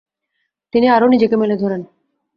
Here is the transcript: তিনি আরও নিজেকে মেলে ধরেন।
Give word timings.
তিনি 0.73 0.87
আরও 0.87 1.07
নিজেকে 1.07 1.35
মেলে 1.37 1.55
ধরেন। 1.57 1.81